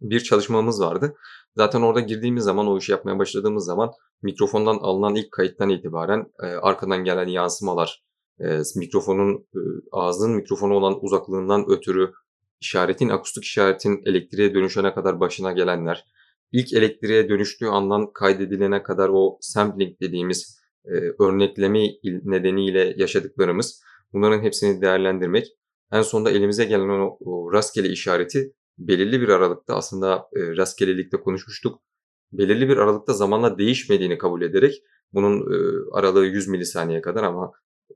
bir 0.00 0.20
çalışmamız 0.20 0.80
vardı. 0.80 1.14
Zaten 1.56 1.82
orada 1.82 2.00
girdiğimiz 2.00 2.44
zaman, 2.44 2.66
o 2.66 2.78
işi 2.78 2.92
yapmaya 2.92 3.18
başladığımız 3.18 3.64
zaman 3.64 3.90
mikrofondan 4.22 4.78
alınan 4.80 5.14
ilk 5.14 5.32
kayıttan 5.32 5.68
itibaren 5.68 6.26
e, 6.42 6.46
arkadan 6.46 7.04
gelen 7.04 7.28
yansımalar, 7.28 8.04
e, 8.40 8.60
mikrofonun 8.76 9.46
e, 9.54 9.60
ağzının 9.92 10.36
mikrofonu 10.36 10.74
olan 10.74 11.04
uzaklığından 11.04 11.64
ötürü 11.68 12.12
işaretin, 12.60 13.08
akustik 13.08 13.44
işaretin 13.44 14.02
elektriğe 14.06 14.54
dönüşene 14.54 14.94
kadar 14.94 15.20
başına 15.20 15.52
gelenler, 15.52 16.04
ilk 16.52 16.72
elektriğe 16.72 17.28
dönüştüğü 17.28 17.66
andan 17.66 18.12
kaydedilene 18.12 18.82
kadar 18.82 19.10
o 19.12 19.38
sampling 19.40 20.00
dediğimiz 20.00 20.60
e, 20.84 20.92
örnekleme 21.18 21.88
nedeniyle 22.04 22.94
yaşadıklarımız 22.96 23.82
bunların 24.12 24.42
hepsini 24.42 24.82
değerlendirmek. 24.82 25.46
En 25.92 26.02
sonunda 26.02 26.30
elimize 26.30 26.64
gelen 26.64 26.88
o, 26.88 27.18
o 27.20 27.52
rastgele 27.52 27.88
işareti 27.88 28.52
belirli 28.78 29.20
bir 29.20 29.28
aralıkta 29.28 29.76
aslında 29.76 30.28
e, 30.36 30.56
rastgelelikte 30.56 31.16
konuşmuştuk. 31.16 31.82
Belirli 32.32 32.68
bir 32.68 32.76
aralıkta 32.76 33.12
zamanla 33.12 33.58
değişmediğini 33.58 34.18
kabul 34.18 34.42
ederek 34.42 34.82
bunun 35.12 35.40
e, 35.40 35.56
aralığı 35.92 36.26
100 36.26 36.48
milisaniye 36.48 37.00
kadar 37.00 37.22
ama 37.22 37.52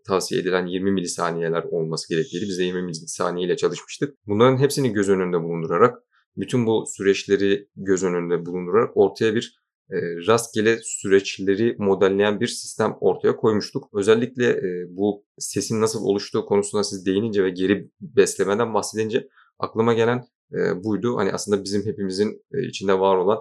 tavsiye 0.08 0.40
edilen 0.40 0.66
20 0.66 0.92
milisaniyeler 0.92 1.62
olması 1.62 2.08
gerektiği 2.08 2.40
biz 2.40 2.58
de 2.58 2.62
20 2.62 2.82
milisaniye 2.82 3.46
ile 3.46 3.56
çalışmıştık. 3.56 4.14
Bunların 4.26 4.58
hepsini 4.58 4.92
göz 4.92 5.08
önünde 5.08 5.42
bulundurarak 5.42 5.98
bütün 6.36 6.66
bu 6.66 6.84
süreçleri 6.96 7.68
göz 7.76 8.04
önünde 8.04 8.46
bulundurarak 8.46 8.96
ortaya 8.96 9.34
bir 9.34 9.58
e, 9.90 9.96
rastgele 10.26 10.78
süreçleri 10.82 11.76
modelleyen 11.78 12.40
bir 12.40 12.46
sistem 12.46 12.96
ortaya 13.00 13.36
koymuştuk. 13.36 13.88
Özellikle 13.94 14.50
e, 14.50 14.86
bu 14.90 15.24
sesin 15.38 15.80
nasıl 15.80 16.04
oluştuğu 16.04 16.46
konusunda 16.46 16.84
siz 16.84 17.06
değinince 17.06 17.44
ve 17.44 17.50
geri 17.50 17.90
beslemeden 18.00 18.74
bahsedince 18.74 19.28
aklıma 19.58 19.94
gelen 19.94 20.24
e, 20.52 20.84
buydu. 20.84 21.16
Hani 21.16 21.32
aslında 21.32 21.64
bizim 21.64 21.86
hepimizin 21.86 22.42
içinde 22.68 23.00
var 23.00 23.16
olan 23.16 23.38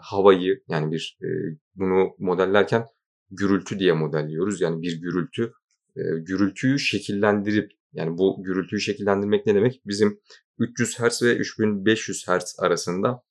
havayı 0.00 0.62
yani 0.68 0.92
bir 0.92 1.18
bunu 1.74 2.10
modellerken 2.18 2.86
gürültü 3.30 3.78
diye 3.78 3.92
modelliyoruz. 3.92 4.60
Yani 4.60 4.82
bir 4.82 5.00
gürültü 5.00 5.52
gürültüyü 6.20 6.78
şekillendirip 6.78 7.70
yani 7.92 8.18
bu 8.18 8.42
gürültüyü 8.42 8.80
şekillendirmek 8.80 9.46
ne 9.46 9.54
demek? 9.54 9.82
Bizim 9.86 10.20
300 10.58 10.98
Hz 10.98 11.22
ve 11.22 11.36
3500 11.36 12.28
Hz 12.28 12.56
arasında 12.58 13.22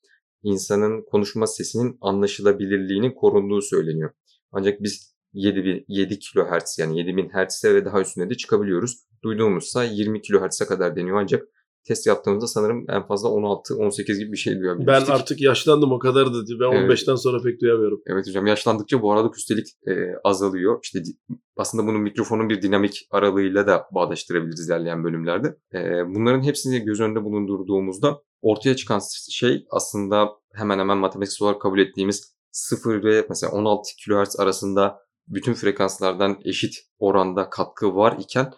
insanın 0.42 1.04
konuşma 1.10 1.46
sesinin 1.46 1.98
anlaşılabilirliğinin 2.00 3.14
korunduğu 3.14 3.62
söyleniyor. 3.62 4.10
Ancak 4.52 4.82
biz 4.82 5.14
7, 5.32 5.84
7 5.88 6.18
kHz 6.18 6.78
yani 6.78 6.98
7000 6.98 7.28
Hz'e 7.28 7.74
ve 7.74 7.84
daha 7.84 8.00
üstüne 8.00 8.30
de 8.30 8.34
çıkabiliyoruz. 8.34 9.04
Duyduğumuzsa 9.22 9.84
20 9.84 10.22
kHz'e 10.22 10.66
kadar 10.66 10.96
deniyor 10.96 11.20
ancak 11.20 11.48
test 11.88 12.06
yaptığımızda 12.06 12.46
sanırım 12.46 12.84
en 12.88 13.06
fazla 13.06 13.28
16-18 13.28 14.18
gibi 14.18 14.32
bir 14.32 14.36
şey 14.36 14.60
duyabilmiştik. 14.60 15.08
Ben 15.08 15.14
artık 15.14 15.40
yaşlandım 15.40 15.92
o 15.92 15.98
kadar 15.98 16.26
da 16.26 16.38
ben 16.60 16.72
evet. 16.72 16.90
15'ten 16.90 17.14
sonra 17.14 17.42
pek 17.42 17.60
duyamıyorum. 17.60 18.02
Evet 18.06 18.26
hocam 18.26 18.46
yaşlandıkça 18.46 19.02
bu 19.02 19.12
aralık 19.12 19.38
üstelik 19.38 19.66
e, 19.86 19.92
azalıyor. 20.24 20.80
İşte 20.82 21.02
aslında 21.56 21.86
bunun 21.86 22.00
mikrofonun 22.00 22.48
bir 22.48 22.62
dinamik 22.62 23.08
aralığıyla 23.10 23.66
da 23.66 23.86
bağdaştırabiliriz 23.94 24.68
ilerleyen 24.68 25.04
bölümlerde. 25.04 25.56
E, 25.74 25.78
bunların 26.14 26.42
hepsini 26.42 26.80
göz 26.80 27.00
önünde 27.00 27.24
bulundurduğumuzda 27.24 28.22
ortaya 28.42 28.76
çıkan 28.76 29.00
şey 29.30 29.66
aslında 29.70 30.28
hemen 30.54 30.78
hemen 30.78 30.98
matematiksel 30.98 31.46
olarak 31.46 31.62
kabul 31.62 31.78
ettiğimiz 31.78 32.34
0 32.52 33.04
ve 33.04 33.26
mesela 33.28 33.52
16 33.52 33.90
kHz 34.04 34.40
arasında 34.40 34.98
bütün 35.28 35.54
frekanslardan 35.54 36.40
eşit 36.44 36.74
oranda 36.98 37.50
katkı 37.50 37.94
var 37.94 38.16
iken 38.20 38.52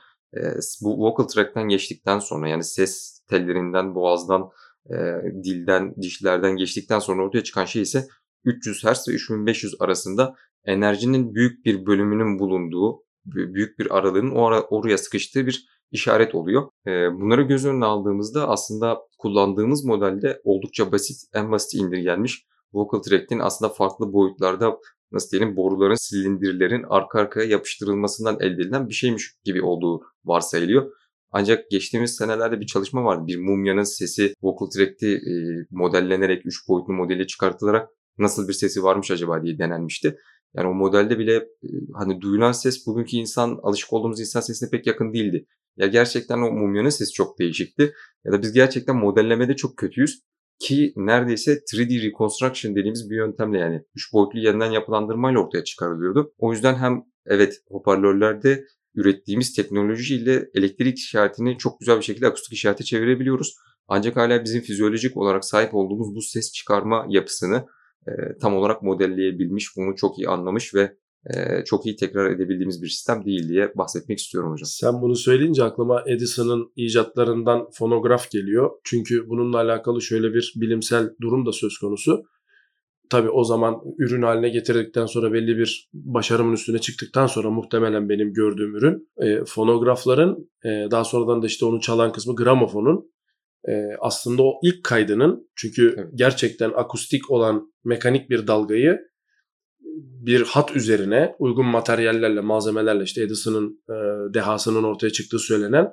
bu 0.82 0.98
vocal 0.98 1.24
track'ten 1.24 1.68
geçtikten 1.68 2.18
sonra 2.18 2.48
yani 2.48 2.64
ses 2.64 3.19
tellerinden, 3.30 3.94
boğazdan, 3.94 4.50
e, 4.90 4.96
dilden, 5.44 5.94
dişlerden 6.02 6.56
geçtikten 6.56 6.98
sonra 6.98 7.24
ortaya 7.24 7.44
çıkan 7.44 7.64
şey 7.64 7.82
ise 7.82 8.06
300 8.44 8.84
Hz 8.84 9.08
ve 9.08 9.12
3500 9.12 9.74
arasında 9.80 10.34
enerjinin 10.64 11.34
büyük 11.34 11.64
bir 11.64 11.86
bölümünün 11.86 12.38
bulunduğu, 12.38 13.02
büyük 13.24 13.78
bir 13.78 13.98
aralığın 13.98 14.30
oraya 14.70 14.98
sıkıştığı 14.98 15.46
bir 15.46 15.66
işaret 15.90 16.34
oluyor. 16.34 16.70
Bunları 16.86 17.42
göz 17.42 17.66
önüne 17.66 17.84
aldığımızda 17.84 18.48
aslında 18.48 18.98
kullandığımız 19.18 19.84
modelde 19.84 20.40
oldukça 20.44 20.92
basit, 20.92 21.20
en 21.34 21.52
basit 21.52 21.80
indirgenmiş 21.80 22.46
vocal 22.72 23.02
track'in 23.02 23.38
aslında 23.38 23.72
farklı 23.72 24.12
boyutlarda 24.12 24.78
nasıl 25.12 25.30
diyelim 25.30 25.56
boruların, 25.56 25.94
silindirlerin 25.94 26.84
arka 26.88 27.20
arkaya 27.20 27.48
yapıştırılmasından 27.48 28.36
elde 28.40 28.62
edilen 28.62 28.88
bir 28.88 28.94
şeymiş 28.94 29.34
gibi 29.44 29.62
olduğu 29.62 30.02
varsayılıyor. 30.24 30.92
Ancak 31.32 31.70
geçtiğimiz 31.70 32.16
senelerde 32.16 32.60
bir 32.60 32.66
çalışma 32.66 33.04
vardı. 33.04 33.26
Bir 33.26 33.38
mumyanın 33.38 33.82
sesi 33.82 34.34
vocal 34.42 34.70
track'te 34.70 35.08
e, 35.08 35.32
modellenerek, 35.70 36.46
3 36.46 36.68
boyutlu 36.68 36.92
modeli 36.92 37.26
çıkartılarak 37.26 37.88
nasıl 38.18 38.48
bir 38.48 38.52
sesi 38.52 38.82
varmış 38.82 39.10
acaba 39.10 39.42
diye 39.42 39.58
denenmişti. 39.58 40.16
Yani 40.54 40.68
o 40.68 40.74
modelde 40.74 41.18
bile 41.18 41.34
e, 41.36 41.68
hani 41.94 42.20
duyulan 42.20 42.52
ses 42.52 42.86
bugünkü 42.86 43.16
insan 43.16 43.58
alışık 43.62 43.92
olduğumuz 43.92 44.20
insan 44.20 44.40
sesine 44.40 44.70
pek 44.70 44.86
yakın 44.86 45.12
değildi. 45.12 45.46
Ya 45.76 45.86
gerçekten 45.86 46.38
o 46.38 46.50
mumyanın 46.50 46.88
sesi 46.88 47.12
çok 47.12 47.38
değişikti. 47.38 47.92
Ya 48.24 48.32
da 48.32 48.42
biz 48.42 48.52
gerçekten 48.52 48.96
modellemede 48.96 49.56
çok 49.56 49.76
kötüyüz. 49.76 50.22
Ki 50.58 50.92
neredeyse 50.96 51.52
3D 51.52 52.02
reconstruction 52.02 52.74
dediğimiz 52.74 53.10
bir 53.10 53.16
yöntemle 53.16 53.58
yani 53.58 53.82
3 53.94 54.12
boyutlu 54.12 54.38
yeniden 54.38 54.70
yapılandırmayla 54.70 55.40
ortaya 55.40 55.64
çıkarılıyordu. 55.64 56.32
O 56.38 56.52
yüzden 56.52 56.74
hem 56.74 57.02
evet 57.26 57.54
hoparlörlerde 57.68 58.64
ürettiğimiz 58.94 59.54
teknolojiyle 59.54 60.50
elektrik 60.54 60.98
işaretini 60.98 61.58
çok 61.58 61.80
güzel 61.80 61.96
bir 61.96 62.02
şekilde 62.02 62.26
akustik 62.26 62.52
işarete 62.52 62.84
çevirebiliyoruz. 62.84 63.54
Ancak 63.88 64.16
hala 64.16 64.44
bizim 64.44 64.60
fizyolojik 64.62 65.16
olarak 65.16 65.44
sahip 65.44 65.74
olduğumuz 65.74 66.14
bu 66.14 66.22
ses 66.22 66.52
çıkarma 66.52 67.06
yapısını 67.08 67.66
e, 68.08 68.12
tam 68.40 68.56
olarak 68.56 68.82
modelleyebilmiş, 68.82 69.76
bunu 69.76 69.96
çok 69.96 70.18
iyi 70.18 70.28
anlamış 70.28 70.74
ve 70.74 70.96
e, 71.34 71.64
çok 71.64 71.86
iyi 71.86 71.96
tekrar 71.96 72.30
edebildiğimiz 72.30 72.82
bir 72.82 72.88
sistem 72.88 73.24
değil 73.24 73.48
diye 73.48 73.72
bahsetmek 73.76 74.18
istiyorum 74.18 74.52
hocam. 74.52 74.66
Sen 74.66 75.02
bunu 75.02 75.16
söyleyince 75.16 75.64
aklıma 75.64 76.04
Edison'ın 76.06 76.72
icatlarından 76.76 77.70
fonograf 77.70 78.30
geliyor. 78.30 78.70
Çünkü 78.84 79.28
bununla 79.28 79.56
alakalı 79.56 80.02
şöyle 80.02 80.34
bir 80.34 80.54
bilimsel 80.56 81.10
durum 81.20 81.46
da 81.46 81.52
söz 81.52 81.78
konusu. 81.78 82.24
Tabii 83.10 83.30
o 83.30 83.44
zaman 83.44 83.80
ürün 83.98 84.22
haline 84.22 84.48
getirdikten 84.48 85.06
sonra 85.06 85.32
belli 85.32 85.58
bir 85.58 85.90
başarımın 85.92 86.52
üstüne 86.52 86.78
çıktıktan 86.78 87.26
sonra 87.26 87.50
muhtemelen 87.50 88.08
benim 88.08 88.32
gördüğüm 88.32 88.76
ürün 88.76 89.08
e, 89.16 89.44
fonografların 89.44 90.48
e, 90.64 90.68
daha 90.90 91.04
sonradan 91.04 91.42
da 91.42 91.46
işte 91.46 91.64
onu 91.66 91.80
çalan 91.80 92.12
kısmı 92.12 92.36
gramofonun 92.36 93.12
e, 93.68 93.72
aslında 94.00 94.42
o 94.42 94.60
ilk 94.62 94.84
kaydının 94.84 95.50
çünkü 95.56 95.94
evet. 95.98 96.08
gerçekten 96.14 96.72
akustik 96.74 97.30
olan 97.30 97.72
mekanik 97.84 98.30
bir 98.30 98.46
dalgayı 98.46 98.98
bir 100.00 100.42
hat 100.42 100.76
üzerine 100.76 101.34
uygun 101.38 101.66
materyallerle, 101.66 102.40
malzemelerle 102.40 103.04
işte 103.04 103.22
Edison'ın 103.22 103.82
e, 103.88 103.94
dehasının 104.34 104.82
ortaya 104.82 105.10
çıktığı 105.10 105.38
söylenen 105.38 105.88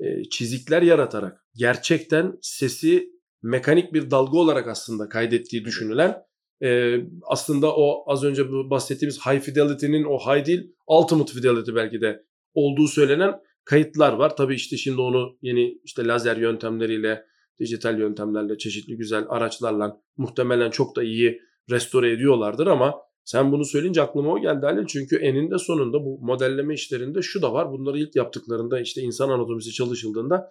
e, 0.00 0.24
çizikler 0.30 0.82
yaratarak 0.82 1.46
gerçekten 1.56 2.38
sesi 2.42 3.08
mekanik 3.42 3.92
bir 3.94 4.10
dalga 4.10 4.38
olarak 4.38 4.68
aslında 4.68 5.08
kaydettiği 5.08 5.64
düşünülen 5.64 6.24
e, 6.62 6.96
aslında 7.22 7.76
o 7.76 8.04
az 8.06 8.24
önce 8.24 8.52
bahsettiğimiz 8.52 9.26
high 9.26 9.40
fidelity'nin 9.40 10.04
o 10.04 10.18
high 10.18 10.46
değil 10.46 10.74
ultimate 10.86 11.32
fidelity 11.32 11.70
belki 11.74 12.00
de 12.00 12.24
olduğu 12.54 12.88
söylenen 12.88 13.34
kayıtlar 13.64 14.12
var. 14.12 14.36
Tabii 14.36 14.54
işte 14.54 14.76
şimdi 14.76 15.00
onu 15.00 15.38
yeni 15.42 15.78
işte 15.84 16.06
lazer 16.06 16.36
yöntemleriyle, 16.36 17.24
dijital 17.60 17.98
yöntemlerle, 17.98 18.58
çeşitli 18.58 18.96
güzel 18.96 19.24
araçlarla 19.28 20.00
muhtemelen 20.16 20.70
çok 20.70 20.96
da 20.96 21.02
iyi 21.02 21.40
restore 21.70 22.12
ediyorlardır 22.12 22.66
ama 22.66 22.94
sen 23.24 23.52
bunu 23.52 23.64
söyleyince 23.64 24.02
aklıma 24.02 24.32
o 24.32 24.40
geldi 24.40 24.66
Halil. 24.66 24.86
Çünkü 24.86 25.16
eninde 25.16 25.58
sonunda 25.58 26.04
bu 26.04 26.18
modelleme 26.20 26.74
işlerinde 26.74 27.22
şu 27.22 27.42
da 27.42 27.52
var. 27.52 27.72
Bunları 27.72 27.98
ilk 27.98 28.16
yaptıklarında 28.16 28.80
işte 28.80 29.00
insan 29.00 29.28
anatomisi 29.28 29.72
çalışıldığında 29.72 30.50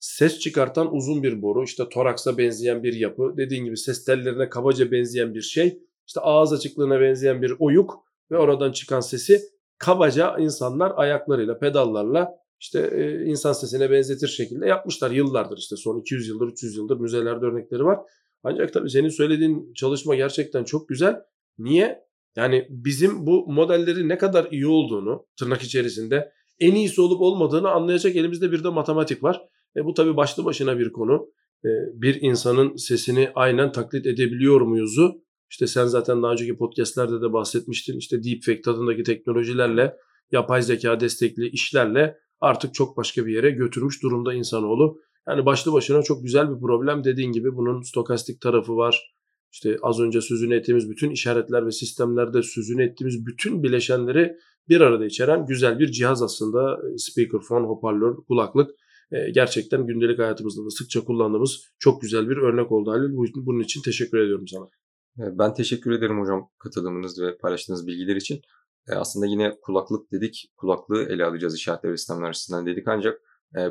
ses 0.00 0.38
çıkartan 0.38 0.94
uzun 0.94 1.22
bir 1.22 1.42
boru, 1.42 1.64
işte 1.64 1.88
toraksa 1.88 2.38
benzeyen 2.38 2.82
bir 2.82 2.92
yapı, 2.92 3.34
dediğin 3.36 3.64
gibi 3.64 3.76
ses 3.76 4.04
tellerine 4.04 4.48
kabaca 4.48 4.90
benzeyen 4.90 5.34
bir 5.34 5.42
şey, 5.42 5.78
işte 6.06 6.20
ağız 6.20 6.52
açıklığına 6.52 7.00
benzeyen 7.00 7.42
bir 7.42 7.54
oyuk 7.58 7.94
ve 8.30 8.38
oradan 8.38 8.72
çıkan 8.72 9.00
sesi 9.00 9.40
kabaca 9.78 10.38
insanlar 10.38 10.92
ayaklarıyla, 10.96 11.58
pedallarla 11.58 12.40
işte 12.60 12.90
e, 12.94 13.24
insan 13.24 13.52
sesine 13.52 13.90
benzetir 13.90 14.28
şekilde 14.28 14.66
yapmışlar 14.66 15.10
yıllardır 15.10 15.58
işte 15.58 15.76
son 15.76 16.00
200 16.00 16.28
yıldır 16.28 16.48
300 16.48 16.76
yıldır 16.76 17.00
müzelerde 17.00 17.46
örnekleri 17.46 17.84
var. 17.84 17.98
Ancak 18.42 18.72
tabii 18.72 18.90
senin 18.90 19.08
söylediğin 19.08 19.72
çalışma 19.74 20.14
gerçekten 20.14 20.64
çok 20.64 20.88
güzel. 20.88 21.16
Niye? 21.58 22.04
Yani 22.36 22.66
bizim 22.70 23.26
bu 23.26 23.52
modelleri 23.52 24.08
ne 24.08 24.18
kadar 24.18 24.48
iyi 24.50 24.66
olduğunu 24.66 25.26
tırnak 25.38 25.62
içerisinde 25.62 26.32
en 26.58 26.74
iyisi 26.74 27.00
olup 27.00 27.20
olmadığını 27.20 27.70
anlayacak 27.70 28.16
elimizde 28.16 28.52
bir 28.52 28.64
de 28.64 28.68
matematik 28.68 29.22
var. 29.22 29.42
E 29.76 29.84
bu 29.84 29.94
tabii 29.94 30.16
başlı 30.16 30.44
başına 30.44 30.78
bir 30.78 30.92
konu. 30.92 31.30
E, 31.64 31.68
bir 31.94 32.22
insanın 32.22 32.76
sesini 32.76 33.30
aynen 33.34 33.72
taklit 33.72 34.06
edebiliyor 34.06 34.60
muyuzu? 34.60 35.22
İşte 35.50 35.66
sen 35.66 35.86
zaten 35.86 36.22
daha 36.22 36.32
önceki 36.32 36.56
podcastlerde 36.56 37.20
de 37.22 37.32
bahsetmiştin. 37.32 37.98
İşte 37.98 38.22
deepfake 38.24 38.60
tadındaki 38.60 39.02
teknolojilerle, 39.02 39.96
yapay 40.32 40.62
zeka 40.62 41.00
destekli 41.00 41.48
işlerle 41.48 42.16
artık 42.40 42.74
çok 42.74 42.96
başka 42.96 43.26
bir 43.26 43.34
yere 43.34 43.50
götürmüş 43.50 44.02
durumda 44.02 44.34
insanoğlu. 44.34 45.00
Yani 45.28 45.46
başlı 45.46 45.72
başına 45.72 46.02
çok 46.02 46.22
güzel 46.22 46.54
bir 46.54 46.60
problem. 46.60 47.04
Dediğin 47.04 47.32
gibi 47.32 47.56
bunun 47.56 47.82
stokastik 47.82 48.40
tarafı 48.40 48.76
var. 48.76 49.14
İşte 49.52 49.76
az 49.82 50.00
önce 50.00 50.20
sözünü 50.20 50.54
ettiğimiz 50.54 50.90
bütün 50.90 51.10
işaretler 51.10 51.66
ve 51.66 51.70
sistemlerde 51.70 52.42
sözünü 52.42 52.84
ettiğimiz 52.84 53.26
bütün 53.26 53.62
bileşenleri 53.62 54.36
bir 54.68 54.80
arada 54.80 55.06
içeren 55.06 55.46
güzel 55.46 55.78
bir 55.78 55.92
cihaz 55.92 56.22
aslında. 56.22 56.78
Speakerphone, 56.96 57.66
hoparlör, 57.66 58.16
kulaklık 58.28 58.70
gerçekten 59.10 59.86
gündelik 59.86 60.18
hayatımızda 60.18 60.64
da 60.64 60.70
sıkça 60.70 61.04
kullandığımız 61.04 61.64
çok 61.78 62.02
güzel 62.02 62.28
bir 62.28 62.36
örnek 62.36 62.72
oldu 62.72 62.90
Halil. 62.90 63.34
Bunun 63.34 63.60
için 63.60 63.82
teşekkür 63.82 64.18
ediyorum 64.18 64.48
sana. 64.48 64.68
Ben 65.16 65.54
teşekkür 65.54 65.90
ederim 65.90 66.20
hocam 66.20 66.50
katılımınız 66.58 67.22
ve 67.22 67.38
paylaştığınız 67.38 67.86
bilgiler 67.86 68.16
için. 68.16 68.40
Aslında 68.88 69.26
yine 69.26 69.56
kulaklık 69.62 70.12
dedik, 70.12 70.52
kulaklığı 70.56 71.02
ele 71.02 71.24
alacağız 71.24 71.54
işaretler 71.54 71.92
ve 71.92 71.96
sistemler 71.96 72.28
açısından 72.28 72.66
dedik 72.66 72.88
ancak 72.88 73.20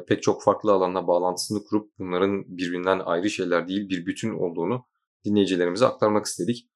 pek 0.07 0.23
çok 0.23 0.43
farklı 0.43 0.71
alanla 0.71 1.07
bağlantısını 1.07 1.63
kurup 1.63 1.91
bunların 1.99 2.43
birbirinden 2.47 2.99
ayrı 2.99 3.29
şeyler 3.29 3.67
değil 3.67 3.89
bir 3.89 4.05
bütün 4.05 4.33
olduğunu 4.33 4.85
dinleyicilerimize 5.25 5.85
aktarmak 5.85 6.25
istedik. 6.25 6.69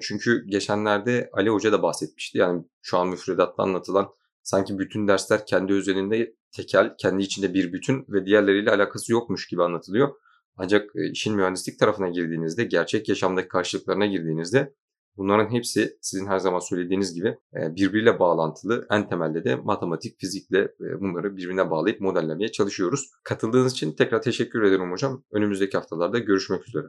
Çünkü 0.00 0.44
geçenlerde 0.46 1.30
Ali 1.32 1.50
Hoca 1.50 1.72
da 1.72 1.82
bahsetmişti. 1.82 2.38
Yani 2.38 2.64
şu 2.82 2.98
an 2.98 3.08
müfredatta 3.08 3.62
anlatılan 3.62 4.08
sanki 4.46 4.78
bütün 4.78 5.08
dersler 5.08 5.46
kendi 5.46 5.72
özelinde 5.72 6.34
tekel, 6.56 6.94
kendi 6.98 7.22
içinde 7.22 7.54
bir 7.54 7.72
bütün 7.72 8.04
ve 8.08 8.26
diğerleriyle 8.26 8.70
alakası 8.70 9.12
yokmuş 9.12 9.48
gibi 9.48 9.62
anlatılıyor. 9.62 10.08
Ancak 10.56 10.90
işin 11.12 11.36
mühendislik 11.36 11.78
tarafına 11.78 12.08
girdiğinizde, 12.08 12.64
gerçek 12.64 13.08
yaşamdaki 13.08 13.48
karşılıklarına 13.48 14.06
girdiğinizde 14.06 14.74
bunların 15.16 15.50
hepsi 15.50 15.98
sizin 16.00 16.26
her 16.26 16.38
zaman 16.38 16.58
söylediğiniz 16.58 17.14
gibi 17.14 17.36
birbiriyle 17.54 18.18
bağlantılı. 18.18 18.86
En 18.90 19.08
temelde 19.08 19.44
de 19.44 19.56
matematik, 19.56 20.20
fizikle 20.20 20.68
bunları 21.00 21.36
birbirine 21.36 21.70
bağlayıp 21.70 22.00
modellemeye 22.00 22.52
çalışıyoruz. 22.52 23.10
Katıldığınız 23.24 23.72
için 23.72 23.92
tekrar 23.92 24.22
teşekkür 24.22 24.62
ederim 24.62 24.92
hocam. 24.92 25.24
Önümüzdeki 25.32 25.76
haftalarda 25.76 26.18
görüşmek 26.18 26.68
üzere. 26.68 26.86